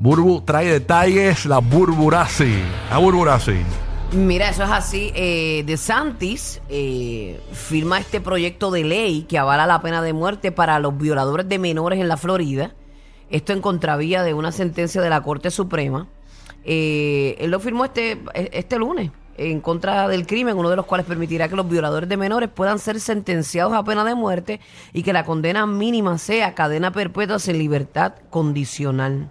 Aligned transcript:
Burbu 0.00 0.40
trae 0.40 0.66
detalles, 0.66 1.44
la 1.44 1.58
Burburasi. 1.58 2.54
La 2.88 2.96
Burburasi. 2.96 3.58
Mira, 4.12 4.48
eso 4.48 4.64
es 4.64 4.70
así. 4.70 5.12
Eh, 5.14 5.62
de 5.66 5.76
Santis 5.76 6.62
eh, 6.70 7.38
firma 7.52 7.98
este 7.98 8.22
proyecto 8.22 8.70
de 8.70 8.82
ley 8.82 9.26
que 9.28 9.36
avala 9.36 9.66
la 9.66 9.82
pena 9.82 10.00
de 10.00 10.14
muerte 10.14 10.52
para 10.52 10.78
los 10.78 10.96
violadores 10.96 11.50
de 11.50 11.58
menores 11.58 12.00
en 12.00 12.08
la 12.08 12.16
Florida. 12.16 12.72
Esto 13.28 13.52
en 13.52 13.60
contravía 13.60 14.22
de 14.22 14.32
una 14.32 14.52
sentencia 14.52 15.02
de 15.02 15.10
la 15.10 15.20
Corte 15.20 15.50
Suprema. 15.50 16.08
Eh, 16.64 17.36
él 17.38 17.50
lo 17.50 17.60
firmó 17.60 17.84
este, 17.84 18.22
este 18.32 18.78
lunes 18.78 19.10
en 19.36 19.60
contra 19.60 20.08
del 20.08 20.26
crimen, 20.26 20.56
uno 20.56 20.70
de 20.70 20.76
los 20.76 20.86
cuales 20.86 21.06
permitirá 21.06 21.50
que 21.50 21.56
los 21.56 21.68
violadores 21.68 22.08
de 22.08 22.16
menores 22.16 22.48
puedan 22.48 22.78
ser 22.78 23.00
sentenciados 23.00 23.74
a 23.74 23.84
pena 23.84 24.02
de 24.06 24.14
muerte 24.14 24.60
y 24.94 25.02
que 25.02 25.12
la 25.12 25.26
condena 25.26 25.66
mínima 25.66 26.16
sea 26.16 26.54
cadena 26.54 26.90
perpetua 26.90 27.38
sin 27.38 27.58
libertad 27.58 28.14
condicional. 28.30 29.30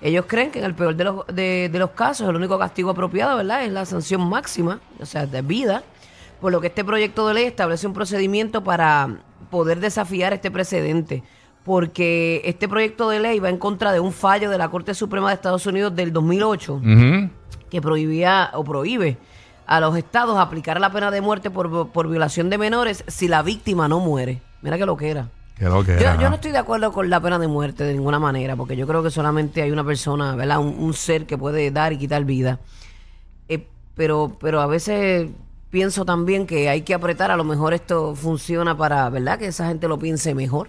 Ellos 0.00 0.26
creen 0.28 0.50
que 0.50 0.58
en 0.58 0.64
el 0.64 0.74
peor 0.74 0.94
de 0.94 1.04
los, 1.04 1.26
de, 1.26 1.70
los 1.72 1.90
casos 1.90 2.28
el 2.28 2.36
único 2.36 2.58
castigo 2.58 2.90
apropiado, 2.90 3.36
¿verdad?, 3.36 3.64
es 3.64 3.72
la 3.72 3.84
sanción 3.86 4.28
máxima, 4.28 4.80
o 5.00 5.06
sea, 5.06 5.26
de 5.26 5.42
vida, 5.42 5.82
por 6.40 6.52
lo 6.52 6.60
que 6.60 6.66
este 6.66 6.84
proyecto 6.84 7.26
de 7.28 7.34
ley 7.34 7.44
establece 7.44 7.86
un 7.86 7.94
procedimiento 7.94 8.62
para 8.62 9.18
poder 9.50 9.80
desafiar 9.80 10.32
este 10.32 10.50
precedente 10.50 11.22
porque 11.64 12.42
este 12.44 12.68
proyecto 12.68 13.10
de 13.10 13.18
ley 13.18 13.40
va 13.40 13.48
en 13.48 13.58
contra 13.58 13.90
de 13.90 13.98
un 13.98 14.12
fallo 14.12 14.50
de 14.50 14.56
la 14.56 14.68
Corte 14.68 14.94
Suprema 14.94 15.30
de 15.30 15.34
Estados 15.34 15.66
Unidos 15.66 15.96
del 15.96 16.12
2008 16.12 16.80
que 17.68 17.82
prohibía 17.82 18.50
o 18.54 18.62
prohíbe 18.62 19.18
a 19.66 19.80
los 19.80 19.96
estados 19.96 20.38
aplicar 20.38 20.80
la 20.80 20.92
pena 20.92 21.10
de 21.10 21.20
muerte 21.20 21.50
por, 21.50 21.90
por 21.90 22.08
violación 22.08 22.50
de 22.50 22.58
menores 22.58 23.02
si 23.08 23.26
la 23.26 23.42
víctima 23.42 23.88
no 23.88 23.98
muere. 23.98 24.40
Mira 24.62 24.78
que 24.78 24.86
lo 24.86 24.96
que 24.96 25.10
era. 25.10 25.28
Lo 25.58 25.84
que 25.84 25.98
yo, 25.98 26.20
yo, 26.20 26.28
no 26.28 26.34
estoy 26.34 26.52
de 26.52 26.58
acuerdo 26.58 26.92
con 26.92 27.08
la 27.08 27.20
pena 27.20 27.38
de 27.38 27.48
muerte 27.48 27.84
de 27.84 27.94
ninguna 27.94 28.18
manera, 28.18 28.56
porque 28.56 28.76
yo 28.76 28.86
creo 28.86 29.02
que 29.02 29.10
solamente 29.10 29.62
hay 29.62 29.70
una 29.70 29.84
persona, 29.84 30.36
¿verdad? 30.36 30.58
Un, 30.58 30.92
ser 30.92 31.26
que 31.26 31.38
puede 31.38 31.70
dar 31.70 31.92
y 31.92 31.98
quitar 31.98 32.24
vida. 32.24 32.58
Eh, 33.48 33.66
pero, 33.94 34.36
pero 34.38 34.60
a 34.60 34.66
veces 34.66 35.28
pienso 35.70 36.04
también 36.04 36.46
que 36.46 36.68
hay 36.68 36.82
que 36.82 36.94
apretar, 36.94 37.30
a 37.30 37.36
lo 37.36 37.44
mejor 37.44 37.72
esto 37.72 38.14
funciona 38.14 38.76
para, 38.76 39.08
¿verdad? 39.08 39.38
Que 39.38 39.46
esa 39.46 39.68
gente 39.68 39.88
lo 39.88 39.98
piense 39.98 40.34
mejor. 40.34 40.68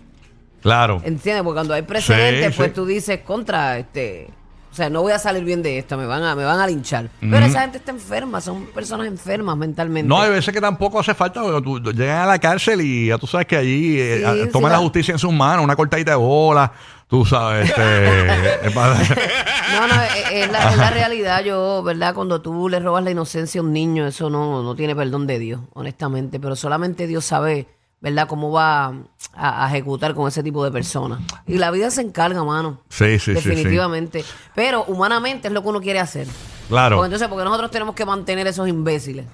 Claro. 0.61 1.01
¿Entiendes? 1.03 1.43
Porque 1.43 1.57
cuando 1.57 1.73
hay 1.73 1.81
precedentes, 1.81 2.55
pues 2.55 2.73
tú 2.73 2.85
dices 2.85 3.19
contra, 3.21 3.77
este, 3.77 4.29
o 4.71 4.75
sea, 4.77 4.89
no 4.89 5.01
voy 5.01 5.11
a 5.11 5.19
salir 5.19 5.43
bien 5.43 5.63
de 5.63 5.79
esto, 5.79 5.97
me 5.97 6.05
van 6.05 6.23
a, 6.23 6.35
me 6.35 6.43
van 6.43 6.59
a 6.59 6.67
linchar. 6.67 7.09
Pero 7.19 7.45
esa 7.45 7.61
gente 7.61 7.77
está 7.77 7.91
enferma, 7.91 8.41
son 8.41 8.65
personas 8.67 9.07
enfermas 9.07 9.57
mentalmente. 9.57 10.07
No, 10.07 10.21
hay 10.21 10.29
veces 10.29 10.53
que 10.53 10.61
tampoco 10.61 10.99
hace 10.99 11.13
falta, 11.13 11.41
porque 11.41 11.61
tú 11.61 11.79
llegas 11.93 12.23
a 12.23 12.27
la 12.27 12.39
cárcel 12.39 12.81
y 12.81 13.07
ya 13.07 13.17
tú 13.17 13.25
sabes 13.25 13.47
que 13.47 13.55
allí 13.55 13.99
eh, 13.99 14.49
toman 14.51 14.71
la 14.71 14.77
justicia 14.79 15.13
en 15.13 15.19
sus 15.19 15.33
manos, 15.33 15.63
una 15.63 15.75
cortadita 15.75 16.11
de 16.11 16.17
bola, 16.17 16.71
tú 17.07 17.25
sabes. 17.25 17.69
Este, 17.69 17.81
no, 18.75 19.87
no, 19.87 20.01
es, 20.31 20.51
la, 20.51 20.71
es, 20.71 20.77
la, 20.77 20.89
realidad. 20.91 21.43
Yo, 21.43 21.81
¿verdad? 21.83 22.13
Cuando 22.13 22.41
tú 22.41 22.69
le 22.69 22.79
robas 22.79 23.03
la 23.03 23.11
inocencia 23.11 23.61
a 23.61 23.63
un 23.63 23.73
niño, 23.73 24.05
eso 24.05 24.29
no, 24.29 24.61
no 24.63 24.75
tiene 24.75 24.95
perdón 24.95 25.27
de 25.27 25.39
Dios, 25.39 25.61
honestamente. 25.73 26.39
Pero 26.39 26.55
solamente 26.55 27.07
Dios 27.07 27.25
sabe 27.25 27.67
¿verdad? 28.01 28.27
Cómo 28.27 28.51
va 28.51 28.93
a, 29.33 29.67
ejecutar 29.69 30.13
con 30.13 30.27
ese 30.27 30.43
tipo 30.43 30.63
de 30.63 30.71
personas. 30.71 31.19
Y 31.45 31.57
la 31.57 31.71
vida 31.71 31.89
se 31.91 32.01
encarga, 32.01 32.43
mano. 32.43 32.81
Sí, 32.89 33.19
sí, 33.19 33.33
Definitivamente. 33.33 34.23
Pero 34.55 34.83
humanamente 34.85 35.47
es 35.47 35.53
lo 35.53 35.61
que 35.61 35.69
uno 35.69 35.81
quiere 35.81 35.99
hacer. 35.99 36.27
Claro. 36.69 36.97
Porque 36.97 37.07
entonces, 37.07 37.27
porque 37.27 37.43
nosotros 37.43 37.71
tenemos 37.71 37.95
que 37.95 38.05
mantener 38.05 38.47
esos 38.47 38.67
imbéciles. 38.67 39.25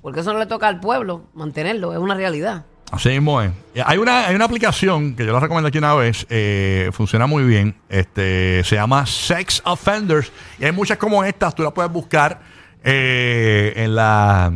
Porque 0.00 0.20
eso 0.20 0.32
no 0.32 0.38
le 0.38 0.46
toca 0.46 0.68
al 0.68 0.80
pueblo 0.80 1.24
mantenerlo, 1.34 1.92
es 1.92 1.98
una 1.98 2.14
realidad. 2.14 2.64
Así 2.90 3.10
mismo 3.10 3.42
es. 3.42 3.50
Hay 3.84 3.98
una, 3.98 4.26
hay 4.26 4.34
una 4.34 4.46
aplicación 4.46 5.14
que 5.14 5.26
yo 5.26 5.32
la 5.32 5.40
recomiendo 5.40 5.68
aquí 5.68 5.76
una 5.76 5.94
vez, 5.94 6.26
eh, 6.30 6.88
funciona 6.92 7.26
muy 7.26 7.44
bien. 7.44 7.74
Este, 7.88 8.62
se 8.64 8.76
llama 8.76 9.04
Sex 9.04 9.60
Offenders. 9.64 10.32
Y 10.58 10.64
hay 10.64 10.72
muchas 10.72 10.96
como 10.96 11.22
estas, 11.24 11.54
tú 11.54 11.62
la 11.62 11.74
puedes 11.74 11.92
buscar 11.92 12.40
eh, 12.82 13.74
en 13.76 13.94
la 13.94 14.50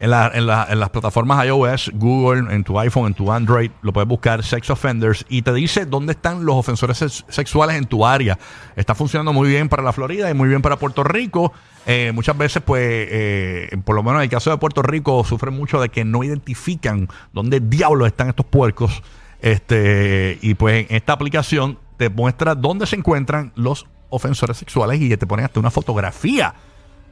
en, 0.00 0.10
la, 0.10 0.30
en, 0.32 0.46
la, 0.46 0.66
en, 0.70 0.80
las 0.80 0.88
plataformas 0.88 1.44
iOS, 1.46 1.90
Google, 1.94 2.52
en 2.54 2.64
tu 2.64 2.78
iPhone, 2.80 3.08
en 3.08 3.14
tu 3.14 3.30
Android, 3.30 3.70
lo 3.82 3.92
puedes 3.92 4.08
buscar 4.08 4.42
Sex 4.42 4.70
Offenders 4.70 5.26
y 5.28 5.42
te 5.42 5.52
dice 5.52 5.84
dónde 5.84 6.12
están 6.12 6.46
los 6.46 6.56
ofensores 6.56 7.22
sexuales 7.28 7.76
en 7.76 7.84
tu 7.84 8.06
área. 8.06 8.38
Está 8.76 8.94
funcionando 8.94 9.34
muy 9.34 9.50
bien 9.50 9.68
para 9.68 9.82
la 9.82 9.92
Florida 9.92 10.30
y 10.30 10.34
muy 10.34 10.48
bien 10.48 10.62
para 10.62 10.78
Puerto 10.78 11.04
Rico. 11.04 11.52
Eh, 11.84 12.12
muchas 12.14 12.36
veces, 12.38 12.62
pues, 12.64 12.82
eh, 12.82 13.76
por 13.84 13.94
lo 13.94 14.02
menos 14.02 14.20
en 14.20 14.24
el 14.24 14.30
caso 14.30 14.50
de 14.50 14.56
Puerto 14.56 14.82
Rico, 14.82 15.22
sufren 15.22 15.54
mucho 15.54 15.78
de 15.78 15.90
que 15.90 16.02
no 16.02 16.24
identifican 16.24 17.06
dónde 17.34 17.60
diablos 17.60 18.06
están 18.08 18.30
estos 18.30 18.46
puercos. 18.46 19.02
Este, 19.42 20.38
y 20.40 20.54
pues 20.54 20.86
en 20.88 20.96
esta 20.96 21.12
aplicación 21.12 21.78
te 21.98 22.08
muestra 22.08 22.54
dónde 22.54 22.86
se 22.86 22.96
encuentran 22.96 23.52
los 23.54 23.86
ofensores 24.08 24.56
sexuales 24.56 24.98
y 25.00 25.14
te 25.14 25.26
pone 25.26 25.44
hasta 25.44 25.60
una 25.60 25.70
fotografía 25.70 26.54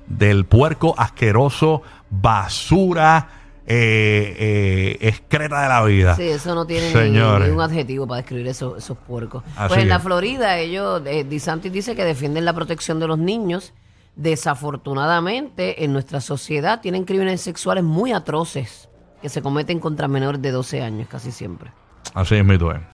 del 0.08 0.46
puerco 0.46 0.94
asqueroso, 0.96 1.82
basura, 2.10 3.28
eh, 3.66 4.34
eh, 4.38 4.98
excreta 5.02 5.60
de 5.60 5.68
la 5.68 5.84
vida. 5.84 6.16
Sí, 6.16 6.22
eso 6.22 6.54
no 6.54 6.66
tiene 6.66 7.10
ni, 7.10 7.50
un 7.50 7.60
adjetivo 7.60 8.06
para 8.06 8.22
describir 8.22 8.48
esos, 8.48 8.78
esos 8.78 8.96
puercos. 8.96 9.44
pues 9.68 9.82
en 9.82 9.90
la 9.90 10.00
Florida, 10.00 10.56
ellos, 10.58 11.02
eh, 11.04 11.24
DeSantis 11.24 11.70
dice 11.70 11.94
que 11.94 12.04
defienden 12.04 12.46
la 12.46 12.54
protección 12.54 12.98
de 12.98 13.06
los 13.06 13.18
niños. 13.18 13.74
Desafortunadamente, 14.16 15.84
en 15.84 15.92
nuestra 15.92 16.20
sociedad 16.20 16.80
tienen 16.80 17.04
crímenes 17.04 17.40
sexuales 17.42 17.84
muy 17.84 18.12
atroces 18.12 18.88
que 19.20 19.28
se 19.28 19.42
cometen 19.42 19.80
contra 19.80 20.08
menores 20.08 20.40
de 20.40 20.50
12 20.50 20.82
años 20.82 21.06
casi 21.08 21.30
siempre. 21.30 21.70
Así 22.14 22.36
es, 22.36 22.44
mi 22.44 22.56